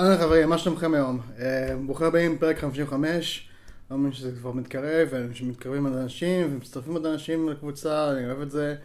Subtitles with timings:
[0.00, 1.20] אהלן חברים, מה שלומכם היום?
[1.38, 3.48] אה, ברוכים הבאים, פרק 55,
[3.90, 8.50] לא מאמין שזה כבר מתקרב, שמתקרבים עוד אנשים ומצטרפים עוד אנשים לקבוצה, אני אוהב את
[8.50, 8.76] זה.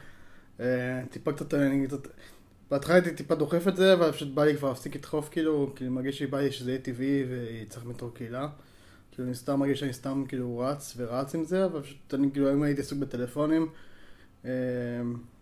[0.59, 2.07] אה, טיפה קצת, אני קצת,
[2.71, 5.83] בהתחלה הייתי טיפה דוחף את זה, אבל פשוט בא לי כבר להפסיק לדחוף כאילו, כי
[5.83, 8.47] אני מרגיש שבא לי שזה יהיה טבעי ויצטרך מתור קהילה.
[9.21, 12.47] כאילו אני סתם מרגיש שאני סתם כאילו רץ ורץ עם זה, אבל פשוט אני כאילו
[12.47, 13.69] היום הייתי עסוק בטלפונים,
[14.45, 14.51] אה,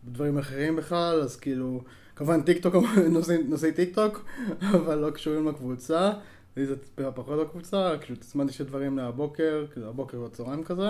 [0.04, 1.84] בדברים אחרים בכלל, אז כאילו...
[2.16, 2.76] כמובן טיק טוק,
[3.50, 4.26] נושאי טיק טוק,
[4.78, 6.12] אבל לא קשורים לקבוצה.
[6.58, 10.90] לי זה טיפה פחות לקבוצה, כאילו תצמדתי שתי דברים לבוקר, כאילו הבוקר והצהריים כזה.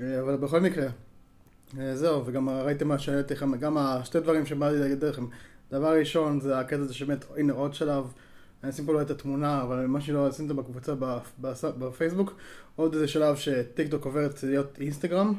[0.00, 0.86] אה, אבל בכל מקרה,
[1.78, 5.26] אה, זהו, וגם ראיתם מה שהעליתי לכם, גם השתי דברים שבא לי להגיד לכם.
[5.70, 8.12] דבר ראשון זה הקטע הזה שבאמת, הנה עוד שלב,
[8.62, 10.94] אני אשים פה לא את התמונה, אבל מה שלא עשיתם בקבוצה
[11.78, 12.36] בפייסבוק,
[12.76, 15.34] עוד איזה שלב שטיק טוק עוברת להיות אינסטגרם.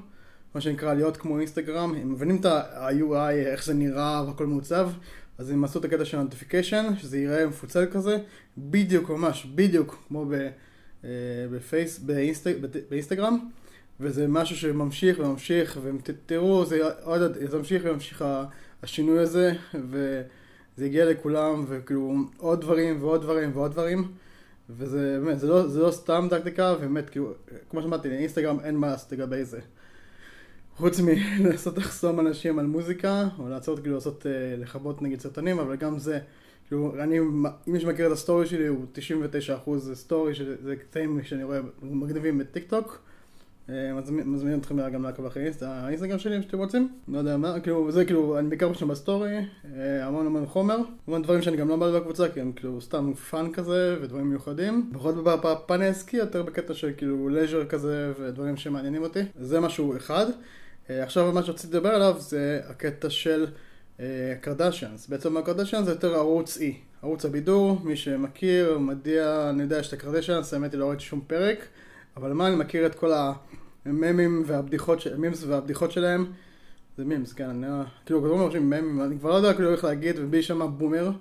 [0.56, 4.90] מה שנקרא להיות כמו אינסטגרם, הם מבינים את ה-UI, איך זה נראה והכל מעוצב,
[5.38, 8.18] אז הם עשו את הקטע של notification, שזה ייראה מפוצל כזה,
[8.58, 10.26] בדיוק ממש, בדיוק כמו
[11.04, 11.10] אה,
[11.52, 12.48] בפייס, באינסט,
[12.90, 13.40] באינסטגרם,
[14.00, 16.80] וזה משהו שממשיך וממשיך, ותראו, זה,
[17.46, 18.26] זה ממשיך וממשיך
[18.84, 19.54] השינוי הזה,
[20.80, 24.12] וזה הגיע לכולם, וכאילו עוד דברים ועוד דברים ועוד דברים.
[24.70, 27.34] וזה באמת, זה לא, זה לא סתם טקטיקה, ובאמת, כאילו,
[27.70, 29.60] כמו שאמרתי, לאינסטגרם אין מה לעשות לגבי זה.
[30.78, 35.76] חוץ מלנסות לחסום אנשים על מוזיקה, או לעצור כאילו לעשות, אה, לכבות נגיד סרטונים, אבל
[35.76, 36.20] גם זה,
[36.68, 41.60] כאילו, אני, אם מי שמכיר את הסטורי שלי, הוא 99% סטורי, שזה קטעים שאני רואה
[41.82, 43.00] מגניבים בטיק טוק.
[43.70, 43.92] אה,
[44.26, 48.06] מזמין אתכם גם לעקוב אחרי האינסטגרם שלי אם שאתם רוצים, לא יודע מה, כאילו, זה
[48.06, 49.36] כאילו, אני בעיקר שם בסטורי,
[49.76, 53.14] אה, המון המון חומר, המון דברים שאני גם לא בא בקבוצה, כי הם כאילו סתם
[53.14, 59.04] fun כזה ודברים מיוחדים, פחות בפן העסקי, יותר בקטע של כאילו leisure כזה ודברים שמעניינים
[59.04, 60.26] אותי, זה משהו אחד.
[60.90, 63.46] אה, עכשיו מה שרציתי לדבר עליו זה הקטע של
[64.42, 65.08] קרדשיאנס.
[65.08, 66.62] בעצם הקרדשיאנס זה יותר ערוץ E,
[67.02, 71.22] ערוץ הבידור, מי שמכיר, מדיע, אני יודע שיש את הקרדשיאנס, האמת היא לא ראיתי שום
[71.28, 71.58] פרק,
[72.18, 73.12] אבל מה, אני מכיר את כל
[73.86, 76.26] הממים והבדיחות, המימס והבדיחות שלהם.
[76.98, 77.68] זה מימס, כן, אני
[78.06, 81.12] כאילו, כתוב מרשים מימים, אני כבר לא יודע כאילו איך להגיד, ובי שם בומר.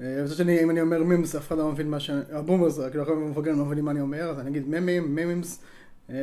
[0.00, 2.10] אה, וזה שאני, אם אני אומר מימס, אף אחד לא מבין מה ש...
[2.10, 5.62] הבומר זה, כאילו, הרבה מפגרים לא מבינים מה אני אומר, אז אני אגיד מימים, מימס.
[6.10, 6.16] אה,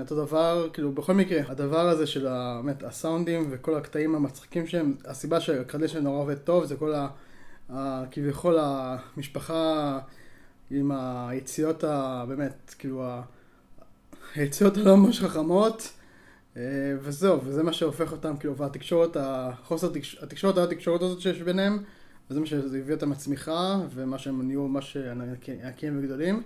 [0.00, 2.26] אותו דבר, כאילו בכל מקרה, הדבר הזה של
[2.62, 7.08] באמת הסאונדים וכל הקטעים המצחיקים שהם, הסיבה שהקרדשן נורא עובד טוב זה כל ה...
[8.10, 9.98] כביכול המשפחה
[10.70, 12.24] עם היציאות ה...
[12.28, 13.04] באמת, כאילו
[14.34, 15.92] היציאות הלא ממש חכמות
[16.56, 16.62] אה,
[17.00, 19.90] וזהו, וזה מה שהופך אותם, כאילו, והתקשורת, החוסר,
[20.22, 21.78] התקשורת, התקשורת הזאת שיש ביניהם,
[22.30, 24.96] וזה מה שהביא אותם לצמיחה, ומה שהם נהיו ממש
[25.64, 26.42] ענקיים וגדולים.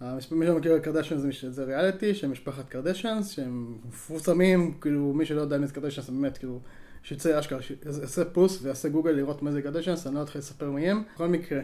[0.00, 5.40] מי שלא מכיר קרדשיאנס זה, זה ריאליטי של משפחת קרדשיאנס שהם מפורסמים, כאילו מי שלא
[5.40, 6.60] יודע מי זה קרדשיאנס באמת כאילו
[7.02, 10.90] שיצא אשכרה, שיעשה פוס ויעשה גוגל לראות מה זה קרדשיאנס, אני לא אתחיל לספר מי
[10.90, 11.02] הם.
[11.14, 11.60] בכל מקרה,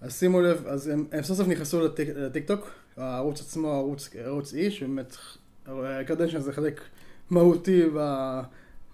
[0.00, 4.10] אז שימו לב, אז הם, הם סוף סוף נכנסו לטיק, לטיק טוק, הערוץ עצמו ערוץ,
[4.18, 5.16] ערוץ E, שבאמת
[6.06, 6.80] קרדשיאנס זה חלק
[7.30, 7.82] מהותי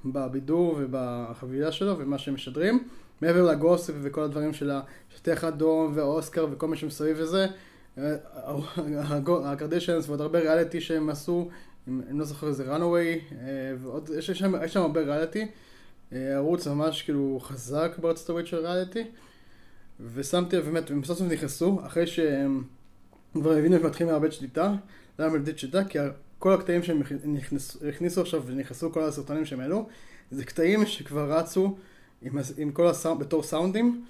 [0.04, 2.88] בבידור ובחבילה שלו ומה שהם משדרים.
[3.20, 4.70] מעבר לגוסף וכל הדברים של
[5.12, 7.46] השטיח אדום ואוסקר וכל מה שמסביב לזה.
[9.44, 11.48] הקרדישנס ועוד הרבה ריאליטי שהם עשו,
[11.88, 13.20] אני לא זוכר איזה ראנווי,
[13.78, 15.46] ועוד, יש שם, יש שם הרבה ריאליטי,
[16.12, 19.04] אה, ערוץ ממש כאילו חזק בארצות הברית של ריאליטי,
[20.14, 22.62] ושמתי לב באמת, הם סוף נכנסו, אחרי שהם
[23.32, 24.74] כבר הבינו שמתחילים לאבד שליטה,
[25.18, 25.84] למה לאבד שליטה?
[25.84, 25.98] כי
[26.38, 27.02] כל הקטעים שהם
[27.88, 29.88] הכניסו עכשיו ונכנסו כל הסרטונים שהם העלו,
[30.30, 31.76] זה קטעים שכבר רצו
[32.22, 34.04] עם, עם כל הסאונד, בתור סאונדים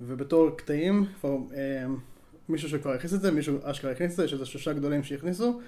[0.00, 1.36] ובתור קטעים, כבר...
[1.54, 1.86] אה,
[2.48, 5.60] מישהו שכבר הכניס את זה, מישהו אשכרה הכניס את זה, יש איזה שלושה גדולים שהכניסו,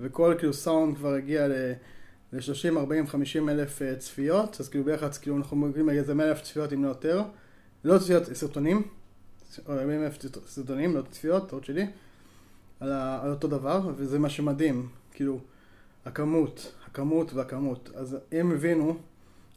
[0.00, 5.36] וכל כאילו סאונד כבר הגיע ל-30, 40, 50 אלף אה, צפיות, אז כאילו ביחד, כאילו
[5.36, 7.22] אנחנו מגיעים לאיזה 100 אלף צפיות אם לא יותר,
[7.84, 8.82] לא צפיות, סרטונים,
[9.66, 11.86] או 40 אלף סרטונים, לא צפיות, טעות שלי,
[12.80, 15.38] על, ה, על אותו דבר, וזה מה שמדהים, כאילו,
[16.04, 18.96] הכמות, הכמות והכמות, אז הם הבינו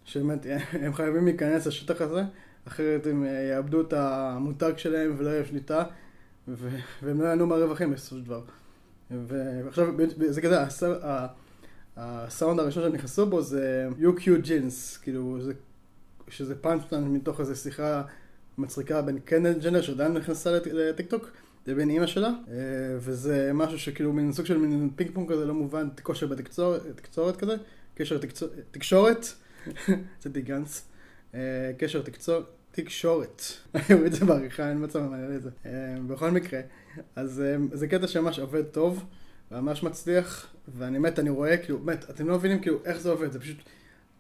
[0.05, 2.23] שבאמת הם חייבים להיכנס לשטח הזה,
[2.67, 5.83] אחרת הם אה, יאבדו את המותג שלהם ולא יהיה שליטה.
[7.01, 8.41] והם לא יענו מהרווחים בסופו של דבר.
[9.11, 9.87] ועכשיו,
[10.29, 10.57] זה כזה,
[11.97, 15.53] הסאונד הראשון שהם נכנסו בו זה UQ ג'ינס, כאילו, זה,
[16.27, 18.01] שזה פאנצ'לן מתוך איזו שיחה
[18.57, 21.31] מצחיקה בין קנדל ג'נר שעדיין נכנסה לטיק טוק.
[21.67, 22.53] לבין אימא שלה, אה,
[22.97, 27.55] וזה משהו שכאילו מין סוג של מין פינג פונג כזה לא מובן, כושר בתקשורת כזה,
[27.95, 28.19] קשר
[28.71, 29.25] תקשורת,
[30.17, 30.87] יצאתי גנץ,
[31.33, 33.41] אה, קשר תקשורת, תקשורת.
[33.75, 35.49] אני את זה בעריכה, אין מצב למלא את זה.
[35.65, 35.71] אה,
[36.07, 36.59] בכל מקרה,
[37.15, 39.05] אז אה, זה קטע שממש עובד טוב,
[39.51, 40.47] וממש מצליח,
[40.77, 43.57] ואני מת, אני רואה, כאילו, באמת, אתם לא מבינים כאילו איך זה עובד, זה פשוט,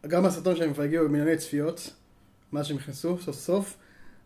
[0.07, 1.93] גם הסרטון שלהם כבר הגיעו במיליוני צפיות,
[2.53, 3.77] מאז שהם נכנסו, סוף סוף,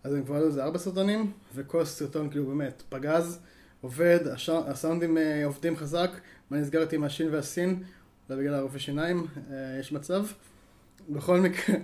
[0.04, 3.40] אז הם כבר עלו איזה ארבע סרטונים, וכל סרטון כאילו באמת פגז,
[3.82, 6.12] עובד, הסאונדים אה, עובדים חזק,
[6.50, 7.84] מה נסגרתי עם השין והסין,
[8.30, 10.26] זה בגלל הרופא שיניים, אה, יש מצב.
[11.10, 11.76] בכל מקרה,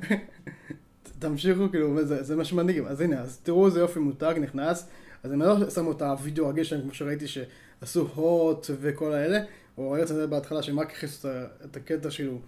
[1.20, 2.86] תמשיכו, כאילו, זה, מה שמדהים.
[2.86, 4.88] אז הנה, אז תראו איזה יופי מותג נכנס,
[5.24, 9.40] אז הם לא שמו את הווידאו הרגיל שלהם, כמו שראיתי שעשו הוט וכל האלה,
[9.78, 11.30] או ראיתי את זה בהתחלה שהם רק הכניסו
[11.66, 12.40] את הקטע כאילו,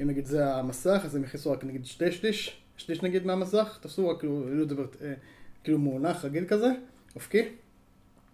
[0.00, 4.08] אם נגיד זה המסך, אז הם הכניסו רק נגיד שתי שליש, שליש נגיד מהמסך, תעשו
[4.08, 4.44] רק כאילו,
[5.02, 5.14] אה,
[5.64, 6.70] כאילו מונח רגיל כזה,
[7.14, 7.48] אופקי,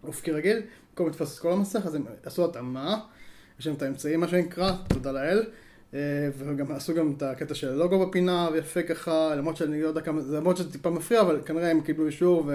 [0.04, 3.00] אופקי רגיל, במקום לתפוס את כל המסך, אז הם עשו התאמה,
[3.60, 5.44] יש להם את האמצעים מה שנקרא, תודה לאל.
[5.94, 10.00] אה, וגם עשו גם את הקטע של הלוגו בפינה, ויפה ככה, למרות שאני לא יודע
[10.00, 12.50] כמה, למרות שזה טיפה מפריע, אבל כנראה הם קיבלו אישור,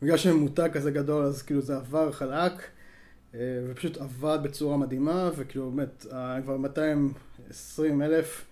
[0.00, 2.52] ובגלל שהם מותג כזה גדול, אז כאילו זה עבר חלק,
[3.34, 6.06] אה, ופשוט עבד בצורה מדהימה, וכאילו באמת,
[6.42, 8.44] כבר 220 אלף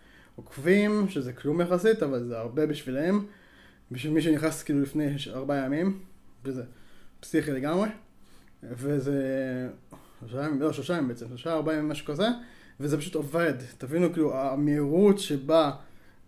[0.44, 3.24] עוקבים, שזה כלום יחסית, אבל זה הרבה בשבילם,
[3.90, 5.98] בשביל מי שנכנס כאילו לפני ארבעה ימים,
[6.44, 6.62] וזה
[7.20, 7.88] פסיכי לגמרי,
[8.62, 9.68] וזה,
[10.20, 12.26] שלושה ימים, לא שלושה ימים בעצם, שלושה ארבעה ימים משהו כזה.
[12.80, 13.54] וזה פשוט עובד.
[13.78, 15.70] תבינו, כאילו, המהירות שבה,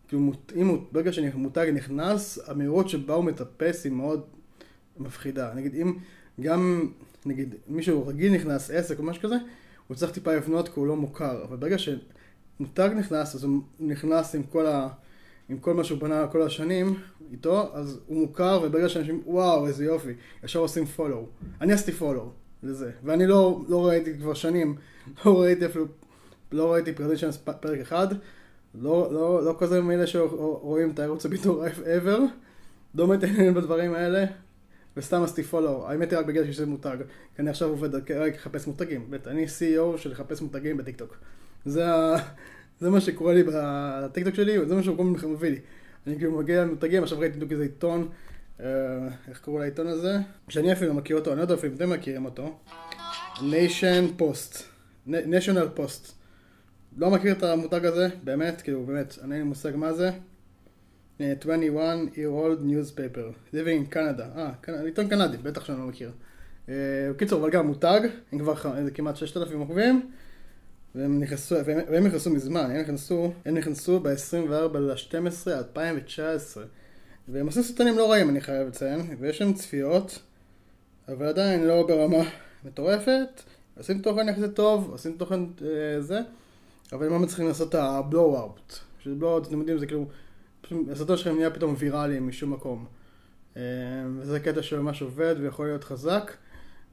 [0.08, 4.22] כאילו, אם ברגע שמותג נכנס, המהירות שבה הוא מטפס היא מאוד
[4.98, 5.54] מפחידה.
[5.54, 5.96] נגיד, אם
[6.40, 6.90] גם,
[7.26, 9.36] נגיד, מישהו רגיל נכנס, עסק או משהו כזה,
[9.88, 11.44] הוא צריך טיפה לבנות כי הוא לא מוכר.
[11.44, 11.76] אבל ברגע
[12.62, 14.88] שמותג נכנס, אז הוא נכנס עם כל ה...
[15.48, 16.94] עם כל מה שהוא בנה כל השנים
[17.32, 20.12] איתו, אז הוא מוכר, וברגע שאנשים, וואו, איזה יופי,
[20.44, 21.26] ישר עושים פולו.
[21.60, 22.32] אני עשיתי פולו
[22.62, 24.76] לזה, ואני לא, לא ראיתי כבר שנים,
[25.24, 25.86] לא ראיתי אפילו
[26.52, 28.06] לא ראיתי פרדישנס פרק אחד,
[28.74, 32.20] לא, לא, לא כזה מאלה שרואים את הערוץ הביטור ever,
[32.94, 34.24] לא מתעניין בדברים האלה,
[34.96, 36.96] וסתם עשיתי פולו, האמת היא רק בגלל שזה מותג,
[37.36, 41.16] כי אני עכשיו עובד רק לחפש מותגים, אני CEO של לחפש מותגים בטיקטוק.
[41.64, 41.84] זה,
[42.80, 45.58] זה מה שקורה לי בטיקטוק שלי, וזה מה שהוא מביא לי.
[46.06, 48.08] אני כאילו מגיע למותגים, עכשיו ראיתי בדיוק איזה עיתון,
[48.60, 48.66] אה,
[49.28, 50.18] איך קראו לעיתון הזה?
[50.48, 52.58] שאני אפילו מכיר אותו, אני לא יודע אפילו אם אתם מכירים אותו.
[53.36, 54.62] Nation Post,
[55.08, 56.12] National Post.
[56.96, 60.10] לא מכיר את המותג הזה, באמת, כאילו, באמת, אין לי מושג מה זה.
[61.18, 64.38] 21 year old newspaper, living in Canada,
[64.68, 66.10] אה, עיתון קנדי, בטח שאני לא מכיר.
[67.10, 68.00] בקיצור, אבל גם מותג,
[68.32, 68.54] הם כבר
[68.94, 70.10] כמעט 6,000 עוקבים,
[70.94, 76.64] והם נכנסו, והם נכנסו מזמן, הם נכנסו, הם נכנסו ב-24 ל-12 2019,
[77.28, 80.18] והם עושים סרטונים לא רעים, אני חייב לציין, ויש שם צפיות,
[81.08, 82.30] אבל עדיין לא ברמה
[82.64, 83.42] מטורפת,
[83.78, 86.20] עושים תוכן יחסית טוב, עושים תוכן אה, זה.
[86.92, 88.72] אבל הם לא מצליחים לעשות את ה blow-out.
[89.00, 90.06] שזה blow-out, אתם יודעים, זה כאילו,
[90.92, 92.86] הסרטון שלכם נהיה פתאום ויראלי משום מקום.
[93.56, 93.62] אה,
[94.18, 96.32] וזה קטע שממש עובד ויכול להיות חזק.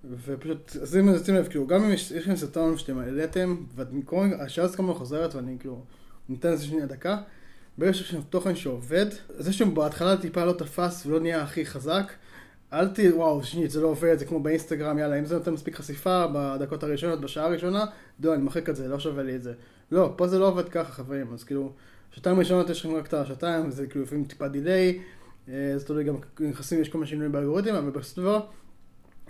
[0.04, 4.34] ופשוט, אז אם נשים לב, כאילו, גם אם יש לכם סרטון שאתם העליתם, ואתם קוראים,
[4.40, 5.82] השאלה הזאת כמובן חוזרת, ואני כאילו,
[6.30, 7.18] ניתן לזה שנייה דקה.
[7.78, 9.06] ברגע שיש לכם תוכן שעובד,
[9.38, 12.12] זה שבהתחלה טיפה לא תפס ולא נהיה הכי חזק,
[12.74, 13.00] אל ת...
[13.16, 16.84] וואו, שנית, זה לא עובד, זה כמו באינסטגרם, יאללה, אם זה נותן מספיק חשיפה בדקות
[16.84, 17.86] הראשונות, בשעה הראשונה,
[18.24, 19.54] לא, אני מחק את זה, לא שווה לי את זה.
[19.92, 21.72] לא, פה זה לא עובד ככה, חברים, אז כאילו,
[22.12, 25.00] שעתיים ראשונות יש לכם רק את השעתיים, זה כאילו לפעמים טיפה דיליי,
[25.50, 28.42] אה, זה תלוי גם נכנסים, יש כל מיני שינויים באלגוריתם, אבל בסופו של דבר,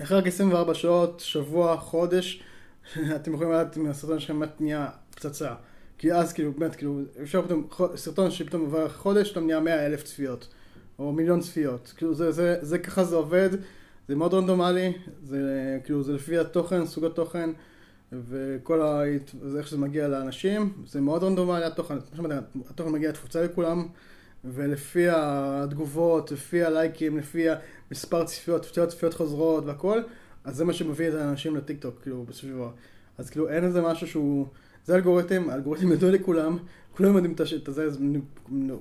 [0.03, 2.43] אחרי רק 24 שעות, שבוע, חודש,
[3.15, 5.53] אתם יכולים לדעת אם הסרטון שלכם באמת נהיה פצצה.
[5.97, 10.03] כי אז כאילו, באמת, כאילו, אפשר פתאום, סרטון שפתאום עובר חודש, פתאום נהיה 100 אלף
[10.03, 10.47] צפיות.
[10.99, 11.93] או מיליון צפיות.
[11.97, 13.49] כאילו זה, זה, זה ככה זה עובד,
[14.07, 15.39] זה מאוד רנדומלי, זה
[15.83, 17.49] כאילו זה לפי התוכן, סוג התוכן
[18.11, 19.01] וכל ה...
[19.41, 21.95] זה איך שזה מגיע לאנשים, זה מאוד רנדומלי התוכן,
[22.69, 23.87] התוכן מגיע תפוצה לכולם
[24.45, 27.45] ולפי התגובות, לפי הלייקים, לפי
[27.89, 30.01] המספר צפיות, צפיות, חוזרות והכל,
[30.43, 32.69] אז זה מה שמביא את האנשים לטיקטוק, כאילו בסביבה.
[33.17, 34.47] אז כאילו אין איזה משהו שהוא...
[34.85, 36.57] זה אלגוריתם, האלגוריתם ידוע לכולם,
[36.95, 37.35] כולם יודעים
[37.67, 37.89] את זה,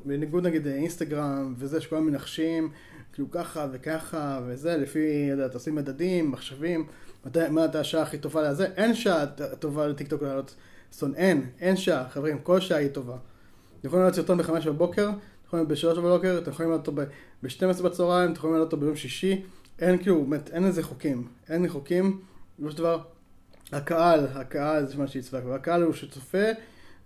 [0.05, 2.71] בניגוד נגיד אינסטגרם וזה שכולם מנחשים,
[3.13, 6.87] כאילו ככה וככה וזה, לפי, יודעת, עושים מדדים, מחשבים,
[7.51, 9.27] מה הייתה השעה הכי טובה לזה, אין שעה
[9.59, 10.55] טובה לטיקטוק לעלות
[10.93, 13.17] סטון, אין, אין שעה, חברים, כל שעה היא טובה.
[13.85, 15.11] יכולים לעלות סרטון בחמש בבוקר,
[15.49, 17.03] יכולים לעלות בשלוש בבוקר, אתם יכולים לעלות אותו
[17.43, 19.43] ב-12 בצהריים, אתם יכולים לעלות אותו ביום שישי,
[19.79, 22.21] אין כאילו, באמת, אין איזה חוקים, אין לי חוקים,
[22.59, 23.01] בסופו של דבר,
[23.73, 26.45] הקהל, הקהל זה מה שיצבק, והקהל הוא שצופה,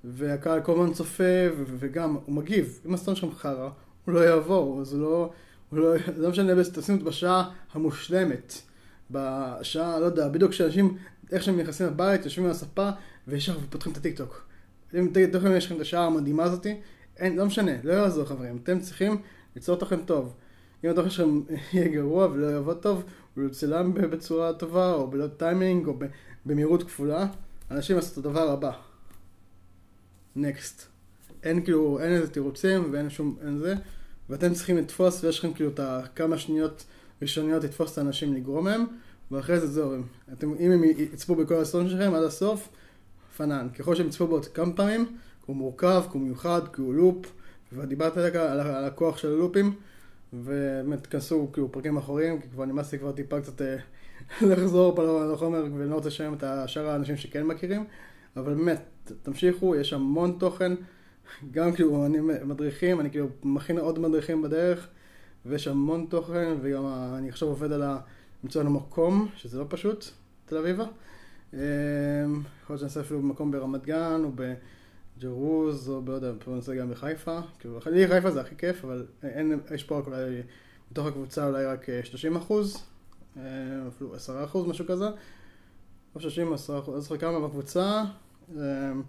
[0.04, 2.80] והקהל כל הזמן צופה, וגם הוא מגיב.
[2.86, 3.68] אם הסטון שלך חרא,
[4.04, 5.30] הוא לא יעבור, אז לא,
[5.70, 8.54] הוא לא, זה לא משנה, תשים אותו בשעה המושלמת.
[9.10, 10.96] בשעה, לא יודע, בדיוק כשאנשים,
[11.32, 12.90] איך שהם נכנסים לבית, יושבים על הספה,
[13.28, 14.46] וישר פותחים את הטיקטוק.
[14.94, 16.80] אם תכף יש לכם את השעה המדהימה הזאתי,
[17.16, 19.22] אין, לא משנה, לא יעזור חברים, אתם צריכים
[19.56, 20.34] ליצור תוכן טוב.
[20.84, 21.40] אם התוכן שלכם
[21.72, 23.04] יהיה גרוע ולא יעבוד טוב,
[23.34, 25.94] הוא יצלם בצורה טובה, או בלא טיימינג, או
[26.46, 27.26] במהירות כפולה,
[27.70, 28.72] אנשים עשו את הדבר הבא.
[30.36, 30.86] נקסט.
[31.42, 33.74] אין כאילו, אין איזה תירוצים ואין שום, אין זה,
[34.28, 36.84] ואתם צריכים לתפוס, ויש לכם כאילו את הכמה שניות
[37.22, 38.84] ראשוניות לתפוס את האנשים לגרום מהם,
[39.30, 39.94] ואחרי זה זהו,
[40.42, 42.68] אם הם יצפו בכל הסרטון שלכם עד הסוף,
[43.36, 43.68] פנן.
[43.78, 45.16] ככל שהם יצפו בו כמה פעמים,
[45.52, 47.26] הוא מורכב, כי הוא מיוחד, כי הוא לופ,
[47.72, 49.74] ודיברתי על, על, על הכוח של הלופים,
[50.32, 53.76] ובאמת תכנסו כאילו פרקים אחוריים, כי כבר נמאס לי כבר טיפה קצת אה,
[54.50, 57.84] לחזור פה לחומר, ואני לא רוצה לשלם את שאר האנשים שכן מכירים,
[58.36, 60.72] אבל באמת, תמשיכו, יש המון תוכן,
[61.50, 64.88] גם כאילו אני מדריכים, אני כאילו מכין עוד מדריכים בדרך,
[65.46, 66.86] ויש המון תוכן, וגם
[67.18, 67.82] אני עכשיו עובד על
[68.44, 70.04] למצוא לנו מקום, שזה לא פשוט,
[70.46, 70.84] תל אביבה.
[71.54, 71.58] אמ,
[72.62, 74.30] יכול להיות שאני אעשה אפילו במקום ברמת גן, או
[75.16, 77.40] בג'רוז, או בעוד, פה נעשה גם בחיפה.
[77.58, 80.42] כאילו, לי חיפה זה הכי כיף, אבל אין, יש פה אולי,
[80.90, 82.84] מתוך הקבוצה אולי רק 30 אה, אחוז,
[83.36, 83.42] אה,
[83.88, 85.08] אפילו 10 אחוז, משהו כזה.
[86.14, 88.04] או 30, 10 אחוז, אז כמה בקבוצה,
[88.50, 89.02] אמ,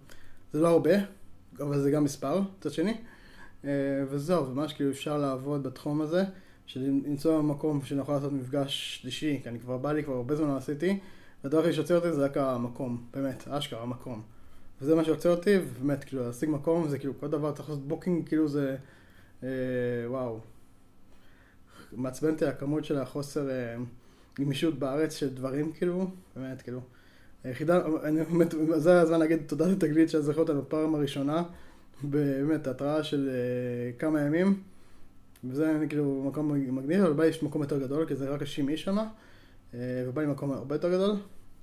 [0.52, 0.94] זה לא הרבה,
[1.60, 2.94] אבל זה גם מספר, מצד שני.
[3.64, 3.70] אה,
[4.08, 6.24] וזהו, ממש כאילו אפשר לעבוד בתחום הזה,
[6.66, 10.48] של למצוא מקום שנוכל לעשות מפגש שלישי, כי אני כבר בא לי, כבר הרבה זמן
[10.48, 10.98] לא עשיתי,
[11.44, 14.22] והדבר הכי שעוצר אותי זה רק המקום, באמת, אשכרה, המקום.
[14.84, 18.28] וזה מה שעוצר אותי, ובאמת, כאילו, להשיג מקום זה כאילו, כל דבר צריך לעשות booking,
[18.28, 18.76] כאילו זה,
[19.42, 19.48] אה,
[20.06, 20.40] וואו.
[21.92, 23.76] מעצבן אותי הכמות של החוסר אה,
[24.40, 26.80] גמישות בארץ של דברים, כאילו, באמת, כאילו.
[27.44, 31.42] היחידה, אני באמת, זה הזמן להגיד תודה לתגלית שהזכר אותנו בפעם הראשונה,
[32.02, 34.62] באמת, התראה של uh, כמה ימים,
[35.44, 38.88] וזה כאילו מקום מגניב, אבל בא לי מקום יותר גדול, כי זה רק 60 איש
[38.88, 41.16] uh, ובא לי מקום הרבה יותר גדול,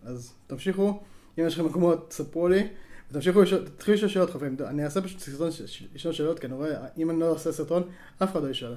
[0.03, 0.99] אז תמשיכו,
[1.39, 2.67] אם יש לכם מקומות, תספרו לי,
[3.11, 3.41] ותמשיכו,
[3.75, 5.49] תתחילו לשאול שאלות חברים, אני אעשה פשוט סרטון
[5.93, 7.83] לשאול שאלות, כי אני רואה, אם אני לא אעשה סרטון,
[8.23, 8.75] אף אחד לא ישאל.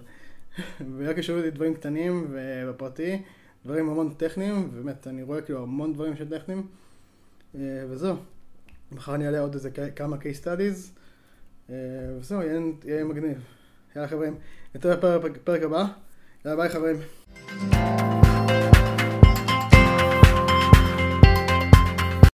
[0.96, 3.22] ורק ישאלו לי דברים קטנים ובפרטי,
[3.64, 6.66] דברים המון טכניים, ובאמת, אני רואה כאילו המון דברים של טכניים.
[7.54, 7.60] אה,
[7.90, 8.16] וזהו.
[8.92, 10.98] מחר אני אעלה עוד איזה כמה case studies,
[11.70, 11.74] אה,
[12.18, 12.42] וזהו,
[12.84, 13.38] יהיה מגניב.
[13.96, 14.34] יאללה חברים,
[14.74, 15.84] נתראה בפרק הבא.
[16.44, 16.96] יאללה ביי חברים.